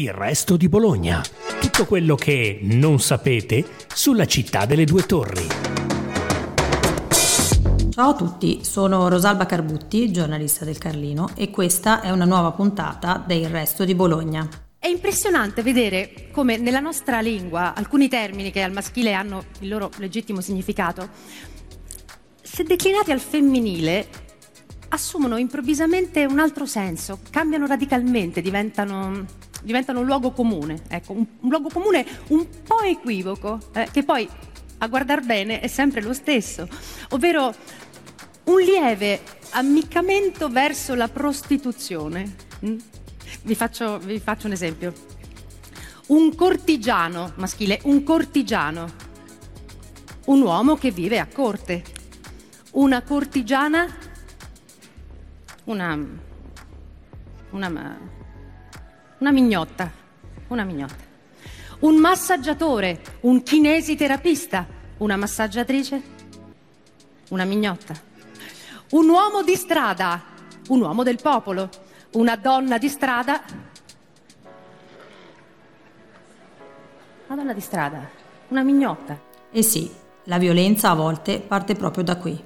[0.00, 1.22] Il resto di Bologna.
[1.60, 5.46] Tutto quello che non sapete sulla città delle due torri.
[7.90, 13.22] Ciao a tutti, sono Rosalba Carbutti, giornalista del Carlino, e questa è una nuova puntata
[13.26, 14.48] del Resto di Bologna.
[14.78, 19.90] È impressionante vedere come nella nostra lingua alcuni termini che al maschile hanno il loro
[19.98, 21.10] legittimo significato,
[22.40, 24.08] se declinati al femminile,
[24.88, 29.26] assumono improvvisamente un altro senso, cambiano radicalmente, diventano,
[29.62, 34.28] diventano un luogo comune, ecco, un, un, luogo comune un po' equivoco, eh, che poi
[34.78, 36.68] a guardar bene è sempre lo stesso,
[37.10, 37.54] ovvero
[38.44, 42.36] un lieve ammiccamento verso la prostituzione.
[42.64, 42.76] Mm?
[43.42, 44.92] Vi, faccio, vi faccio un esempio.
[46.08, 48.90] Un cortigiano maschile, un cortigiano,
[50.26, 51.84] un uomo che vive a corte,
[52.72, 53.86] una cortigiana
[55.70, 55.98] una,
[57.50, 57.98] una,
[59.20, 59.90] una mignotta,
[60.48, 61.08] una mignotta.
[61.80, 64.66] Un massaggiatore, un kinesiterapista,
[64.98, 66.02] una massaggiatrice,
[67.28, 67.94] una mignotta.
[68.90, 70.22] Un uomo di strada,
[70.68, 71.68] un uomo del popolo,
[72.12, 73.42] una donna di strada.
[77.26, 78.10] Una donna di strada,
[78.48, 79.18] una mignotta.
[79.50, 79.90] E sì,
[80.24, 82.42] la violenza a volte parte proprio da qui,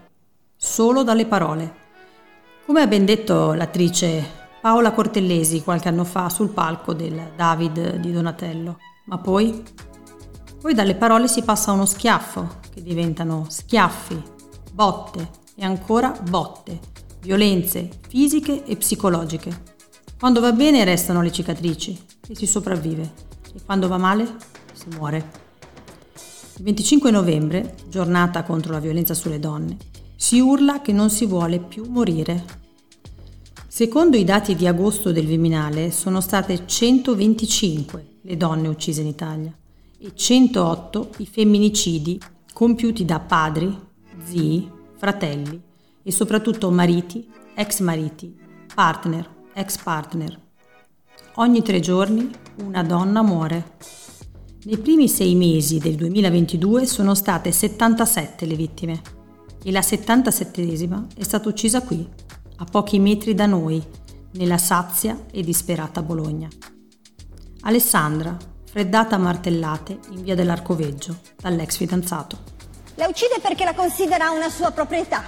[0.56, 1.83] solo dalle parole.
[2.66, 8.11] Come ha ben detto l'attrice Paola Cortellesi qualche anno fa sul palco del David di
[8.12, 8.79] Donatello.
[9.05, 9.62] Ma poi?
[10.59, 14.23] Poi dalle parole si passa a uno schiaffo, che diventano schiaffi,
[14.73, 16.81] botte e ancora botte,
[17.21, 19.65] violenze fisiche e psicologiche.
[20.19, 23.12] Quando va bene restano le cicatrici e si sopravvive,
[23.55, 24.34] e quando va male
[24.73, 25.31] si muore.
[26.56, 29.77] Il 25 novembre, giornata contro la violenza sulle donne,
[30.17, 32.62] si urla che non si vuole più morire.
[33.75, 39.53] Secondo i dati di agosto del Viminale sono state 125 le donne uccise in Italia
[39.98, 42.20] e 108 i femminicidi
[42.53, 43.77] compiuti da padri,
[44.22, 45.60] zii, fratelli
[46.04, 48.32] e soprattutto mariti, ex mariti,
[48.72, 50.41] partner, ex partner.
[51.34, 52.31] Ogni tre giorni
[52.62, 53.72] una donna muore.
[54.66, 59.03] Nei primi sei mesi del 2022 sono state 77 le vittime
[59.65, 62.09] e la 77esima è stata uccisa qui,
[62.64, 63.82] a pochi metri da noi,
[64.32, 66.48] nella sazia e disperata Bologna.
[67.60, 72.38] Alessandra, freddata a martellate in via dell'Arcoveggio dall'ex fidanzato.
[72.94, 75.22] La uccide perché la considera una sua proprietà,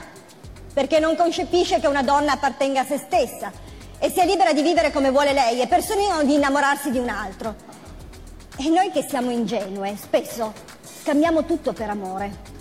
[0.73, 3.53] perché non concepisce che una donna appartenga a se stessa
[3.99, 7.55] e sia libera di vivere come vuole lei e persino di innamorarsi di un altro.
[8.57, 10.55] E noi che siamo ingenue, spesso
[11.03, 12.55] scambiamo tutto per amore.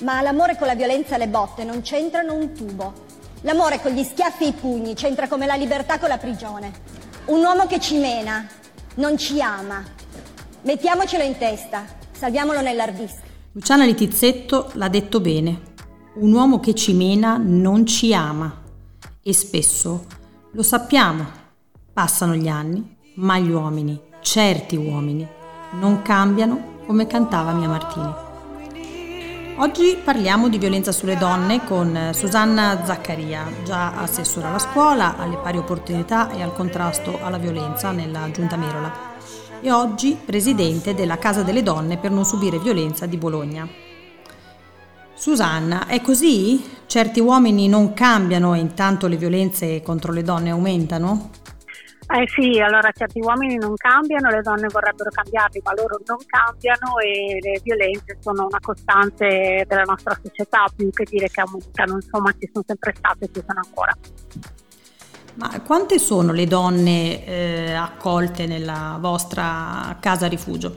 [0.00, 3.07] Ma l'amore con la violenza e le botte non c'entrano un tubo.
[3.42, 6.72] L'amore con gli schiaffi e i pugni c'entra come la libertà con la prigione.
[7.26, 8.46] Un uomo che ci mena,
[8.96, 9.84] non ci ama.
[10.62, 13.22] Mettiamocelo in testa, salviamolo nell'ardista.
[13.52, 15.60] Luciana Litizzetto l'ha detto bene.
[16.14, 18.62] Un uomo che ci mena non ci ama.
[19.22, 20.06] E spesso
[20.52, 21.24] lo sappiamo.
[21.92, 25.26] Passano gli anni, ma gli uomini, certi uomini,
[25.78, 28.26] non cambiano come cantava Mia Martini.
[29.60, 35.58] Oggi parliamo di violenza sulle donne con Susanna Zaccaria, già assessora alla scuola, alle pari
[35.58, 39.16] opportunità e al contrasto alla violenza nella Giunta Merola
[39.60, 43.68] e oggi presidente della Casa delle Donne per non subire violenza di Bologna.
[45.14, 46.64] Susanna, è così?
[46.86, 51.30] Certi uomini non cambiano e intanto le violenze contro le donne aumentano?
[52.10, 56.98] Eh sì, allora certi uomini non cambiano, le donne vorrebbero cambiarli, ma loro non cambiano
[56.98, 62.32] e le violenze sono una costante della nostra società, più che dire che aumentano, insomma
[62.38, 63.94] ci sono sempre state e ci sono ancora.
[65.34, 70.76] Ma quante sono le donne eh, accolte nella vostra casa rifugio?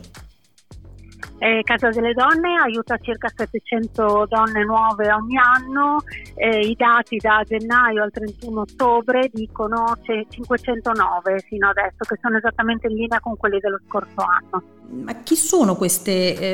[1.44, 6.04] Eh, Casa delle Donne aiuta circa 700 donne nuove ogni anno,
[6.36, 12.86] eh, i dati da gennaio al 31 ottobre dicono 509 fino adesso, che sono esattamente
[12.86, 14.64] in linea con quelli dello scorso anno.
[15.04, 16.12] Ma chi sono queste,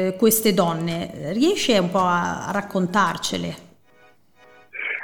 [0.07, 1.33] eh, queste donne?
[1.33, 3.66] Riesce un po' a, raccontarcele?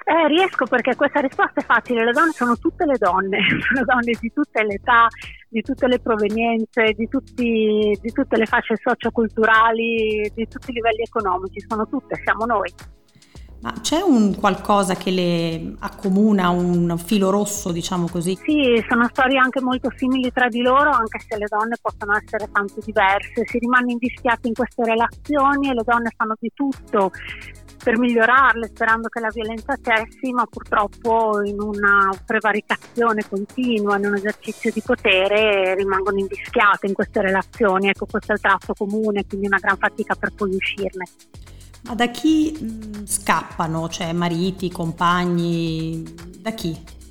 [0.05, 4.17] Eh, riesco perché questa risposta è facile, le donne sono tutte le donne, sono donne
[4.19, 5.07] di tutte le età,
[5.47, 11.03] di tutte le provenienze, di, tutti, di tutte le fasce socioculturali, di tutti i livelli
[11.03, 12.69] economici, sono tutte, siamo noi.
[13.63, 18.37] Ma c'è un qualcosa che le accomuna, un filo rosso, diciamo così?
[18.43, 22.49] Sì, sono storie anche molto simili tra di loro, anche se le donne possono essere
[22.51, 23.45] tanto diverse.
[23.45, 27.11] Si rimane invischiati in queste relazioni e le donne fanno di tutto
[27.83, 34.15] per migliorarle, sperando che la violenza cessi, ma purtroppo in una prevaricazione continua, in un
[34.15, 37.89] esercizio di potere, rimangono invischiate in queste relazioni.
[37.89, 41.05] Ecco, questo è il tratto comune, quindi una gran fatica per poi uscirne.
[41.83, 43.89] Ma da chi mh, scappano?
[43.89, 46.03] Cioè mariti, compagni?
[46.39, 47.01] Da chi?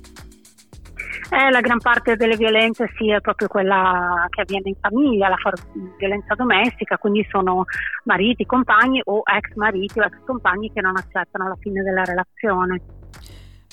[1.29, 5.37] Eh, la gran parte delle violenze sì è proprio quella che avviene in famiglia, la
[5.37, 5.59] for-
[5.97, 7.63] violenza domestica, quindi sono
[8.03, 12.81] mariti, compagni o ex mariti o ex compagni che non accettano la fine della relazione.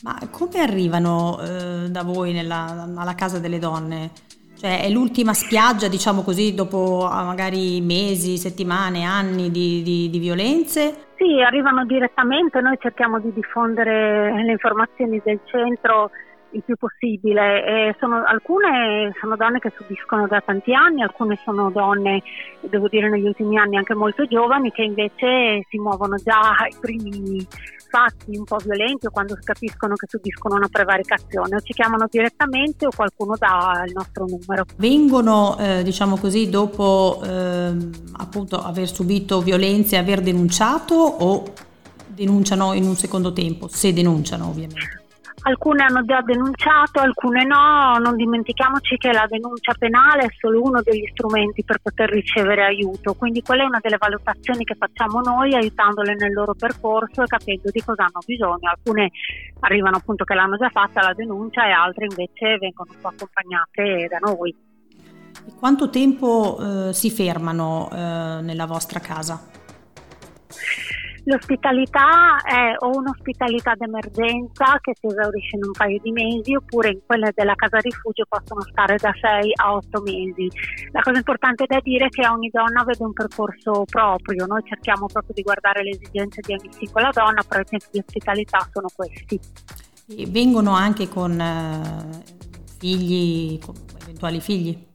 [0.02, 4.10] Ma come arrivano eh, da voi nella, alla casa delle donne?
[4.60, 10.18] Cioè è l'ultima spiaggia, diciamo così, dopo ah, magari mesi, settimane, anni di, di, di
[10.18, 11.08] violenze?
[11.16, 16.10] Sì, arrivano direttamente, noi cerchiamo di diffondere le informazioni del centro
[16.52, 17.94] il più possibile.
[17.98, 22.22] Sono, alcune sono donne che subiscono da tanti anni, alcune sono donne,
[22.60, 27.46] devo dire negli ultimi anni anche molto giovani, che invece si muovono già ai primi
[27.90, 32.86] fatti un po' violenti o quando capiscono che subiscono una prevaricazione o ci chiamano direttamente
[32.86, 34.64] o qualcuno dà il nostro numero.
[34.76, 37.74] Vengono, eh, diciamo così, dopo eh,
[38.12, 41.52] appunto aver subito violenze, aver denunciato o
[42.06, 44.99] denunciano in un secondo tempo, se denunciano ovviamente?
[45.42, 50.82] Alcune hanno già denunciato, alcune no, non dimentichiamoci che la denuncia penale è solo uno
[50.82, 55.54] degli strumenti per poter ricevere aiuto, quindi quella è una delle valutazioni che facciamo noi
[55.54, 58.68] aiutandole nel loro percorso e capendo di cosa hanno bisogno.
[58.68, 59.10] Alcune
[59.60, 64.08] arrivano appunto che l'hanno già fatta la denuncia e altre invece vengono un po' accompagnate
[64.10, 64.54] da noi.
[65.46, 69.40] E quanto tempo eh, si fermano eh, nella vostra casa?
[71.30, 76.98] L'ospitalità è o un'ospitalità d'emergenza che si esaurisce in un paio di mesi oppure in
[77.06, 80.50] quelle della casa rifugio possono stare da 6 a 8 mesi.
[80.90, 85.06] La cosa importante da dire è che ogni donna vede un percorso proprio, noi cerchiamo
[85.06, 88.88] proprio di guardare le esigenze di ogni singola donna, però i tempi di ospitalità sono
[88.92, 89.38] questi.
[90.08, 92.24] E vengono anche con eh,
[92.76, 94.89] figli, con eventuali figli?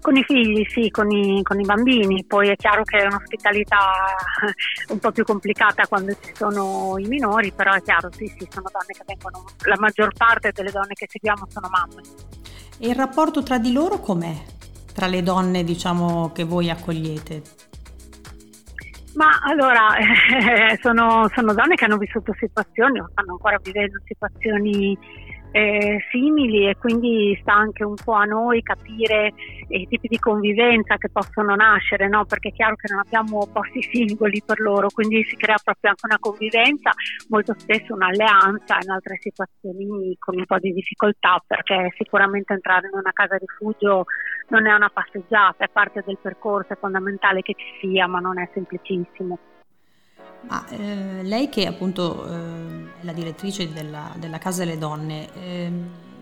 [0.00, 3.78] Con i figli, sì, con i, con i, bambini, poi è chiaro che è un'ospitalità
[4.88, 8.70] un po' più complicata quando ci sono i minori, però è chiaro, sì, sì, sono
[8.72, 12.02] donne che vengono, la maggior parte delle donne che seguiamo sono mamme.
[12.78, 14.34] E il rapporto tra di loro com'è?
[14.94, 17.42] Tra le donne, diciamo, che voi accogliete?
[19.14, 24.96] Ma allora, eh, sono, sono donne che hanno vissuto situazioni o stanno ancora vivendo situazioni
[25.52, 29.32] eh, simili e quindi sta anche un po' a noi capire
[29.68, 32.24] i tipi di convivenza che possono nascere, no?
[32.24, 36.06] perché è chiaro che non abbiamo posti singoli per loro, quindi si crea proprio anche
[36.06, 36.90] una convivenza,
[37.28, 42.98] molto spesso un'alleanza, in altre situazioni con un po' di difficoltà, perché sicuramente entrare in
[42.98, 44.04] una casa rifugio
[44.48, 48.38] non è una passeggiata, è parte del percorso, è fondamentale che ci sia, ma non
[48.38, 49.38] è semplicissimo.
[50.48, 55.72] Ma eh, lei che appunto eh, è la direttrice della, della Casa delle Donne, eh,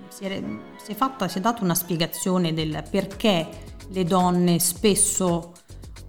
[0.08, 0.42] si, è,
[0.82, 3.46] si, è fatta, si è data una spiegazione del perché
[3.90, 5.52] le donne spesso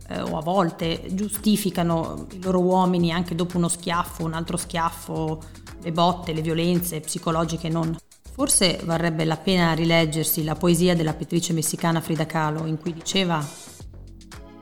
[0.07, 5.41] eh, o a volte giustificano i loro uomini anche dopo uno schiaffo, un altro schiaffo,
[5.81, 7.95] le botte, le violenze psicologiche e non.
[8.31, 13.45] Forse varrebbe la pena rileggersi la poesia della pittrice messicana Frida Kahlo in cui diceva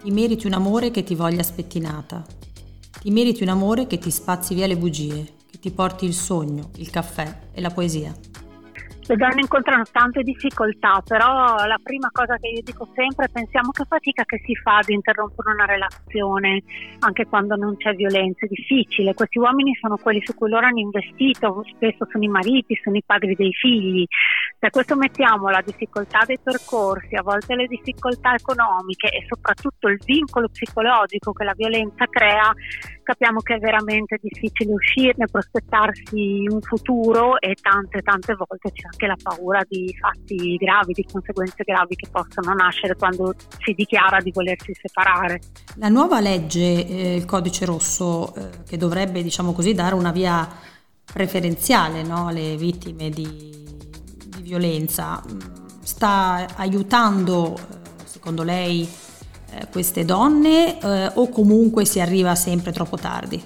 [0.02, 2.26] Ti meriti un amore che ti voglia spettinata,
[3.02, 6.72] ti meriti un amore che ti spazi via le bugie, che ti porti il sogno,
[6.76, 8.16] il caffè e la poesia.
[9.08, 13.72] Le donne incontrano tante difficoltà, però la prima cosa che io dico sempre è pensiamo
[13.72, 16.62] che fatica che si fa ad interrompere una relazione
[17.00, 19.14] anche quando non c'è violenza, è difficile.
[19.14, 23.04] Questi uomini sono quelli su cui loro hanno investito, spesso sono i mariti, sono i
[23.06, 24.06] padri dei figli.
[24.60, 29.88] Se a questo mettiamo la difficoltà dei percorsi, a volte le difficoltà economiche e soprattutto
[29.88, 32.54] il vincolo psicologico che la violenza crea,
[33.08, 39.08] capiamo che è veramente difficile uscirne, prospettarsi un futuro e tante tante volte c'è anche
[39.08, 44.32] la paura di fatti gravi, di conseguenze gravi che possono nascere quando si dichiara di
[44.32, 45.40] volersi separare.
[45.76, 50.46] La nuova legge, eh, il codice rosso, eh, che dovrebbe diciamo così dare una via
[51.06, 53.80] preferenziale no, alle vittime di,
[54.36, 55.40] di violenza, mm,
[55.80, 58.86] sta aiutando, eh, secondo lei,
[59.72, 63.44] queste donne eh, o comunque si arriva sempre troppo tardi?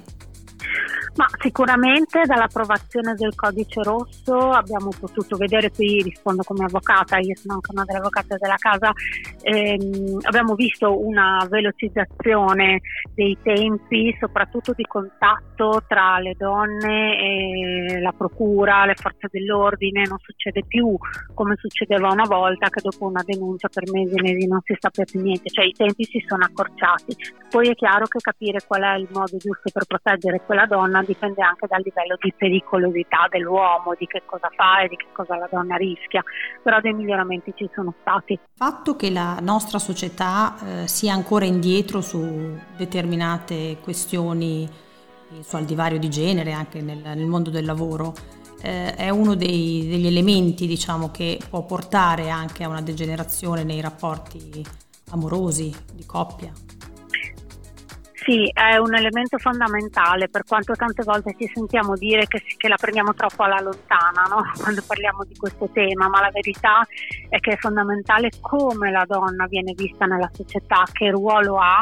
[1.14, 7.56] Ma sicuramente dall'approvazione del codice rosso abbiamo potuto vedere, qui rispondo come avvocata, io sono
[7.56, 8.94] anche una delle avvocate della casa,
[9.42, 12.80] ehm, abbiamo visto una velocizzazione
[13.14, 20.18] dei tempi, soprattutto di contatto tra le donne e la procura, le forze dell'ordine, non
[20.20, 20.98] succede più
[21.34, 25.10] come succedeva una volta che dopo una denuncia per mesi e mesi non si sapeva
[25.12, 27.16] più niente, cioè i tempi si sono accorciati.
[27.50, 31.42] Poi è chiaro che capire qual è il modo giusto per proteggere quella donna dipende
[31.42, 35.48] anche dal livello di pericolosità dell'uomo, di che cosa fa e di che cosa la
[35.50, 36.24] donna rischia,
[36.62, 38.34] però dei miglioramenti ci sono stati.
[38.34, 45.56] Il fatto che la nostra società eh, sia ancora indietro su determinate questioni, eh, su
[45.56, 48.14] al divario di genere anche nel, nel mondo del lavoro,
[48.62, 53.82] eh, è uno dei, degli elementi diciamo, che può portare anche a una degenerazione nei
[53.82, 54.64] rapporti
[55.10, 56.52] amorosi, di coppia.
[58.24, 62.76] Sì, è un elemento fondamentale, per quanto tante volte ci sentiamo dire che, che la
[62.76, 64.44] prendiamo troppo alla lontana no?
[64.62, 66.86] quando parliamo di questo tema, ma la verità
[67.30, 71.82] è che è fondamentale come la donna viene vista nella società, che ruolo ha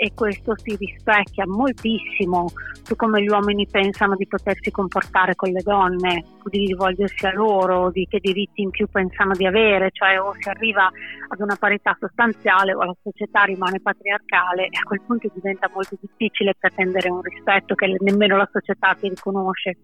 [0.00, 2.46] e questo si rispecchia moltissimo
[2.84, 7.90] su come gli uomini pensano di potersi comportare con le donne, di rivolgersi a loro,
[7.90, 10.88] di che diritti in più pensano di avere, cioè o si arriva
[11.28, 15.96] ad una parità sostanziale o la società rimane patriarcale e a quel punto diventa molto
[16.00, 19.78] difficile pretendere un rispetto che nemmeno la società ti riconosce.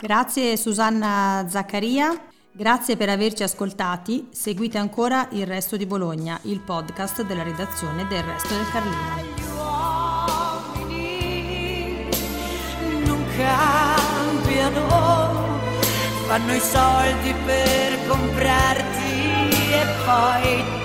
[0.00, 2.08] Grazie Susanna Zaccaria.
[2.50, 4.28] Grazie per averci ascoltati.
[4.32, 9.47] Seguite ancora Il Resto di Bologna, il podcast della redazione del Resto del Carlino.
[13.38, 14.88] Cambiano,
[16.26, 20.77] fanno i soldi per comprarti e poi